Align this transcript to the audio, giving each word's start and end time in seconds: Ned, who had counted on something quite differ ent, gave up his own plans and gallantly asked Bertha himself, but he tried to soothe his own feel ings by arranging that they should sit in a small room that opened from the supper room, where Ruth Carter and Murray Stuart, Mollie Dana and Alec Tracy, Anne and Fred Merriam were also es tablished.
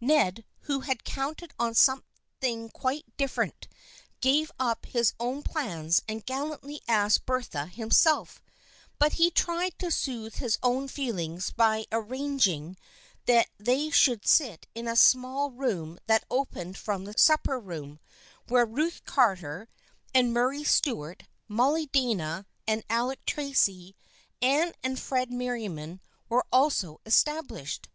Ned, 0.00 0.46
who 0.60 0.80
had 0.80 1.04
counted 1.04 1.52
on 1.58 1.74
something 1.74 2.70
quite 2.70 3.04
differ 3.18 3.42
ent, 3.42 3.68
gave 4.22 4.50
up 4.58 4.86
his 4.86 5.12
own 5.20 5.42
plans 5.42 6.00
and 6.08 6.24
gallantly 6.24 6.80
asked 6.88 7.26
Bertha 7.26 7.66
himself, 7.66 8.40
but 8.98 9.12
he 9.20 9.30
tried 9.30 9.78
to 9.80 9.90
soothe 9.90 10.36
his 10.36 10.56
own 10.62 10.88
feel 10.88 11.18
ings 11.18 11.50
by 11.50 11.84
arranging 11.92 12.78
that 13.26 13.50
they 13.58 13.90
should 13.90 14.26
sit 14.26 14.66
in 14.74 14.88
a 14.88 14.96
small 14.96 15.50
room 15.50 15.98
that 16.06 16.24
opened 16.30 16.78
from 16.78 17.04
the 17.04 17.12
supper 17.18 17.60
room, 17.60 18.00
where 18.48 18.64
Ruth 18.64 19.04
Carter 19.04 19.68
and 20.14 20.32
Murray 20.32 20.64
Stuart, 20.64 21.24
Mollie 21.46 21.90
Dana 21.92 22.46
and 22.66 22.84
Alec 22.88 23.22
Tracy, 23.26 23.96
Anne 24.40 24.72
and 24.82 24.98
Fred 24.98 25.30
Merriam 25.30 26.00
were 26.30 26.46
also 26.50 27.02
es 27.04 27.22
tablished. 27.22 27.88